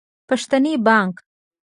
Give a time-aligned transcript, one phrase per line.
[0.27, 1.15] پښتني بانګ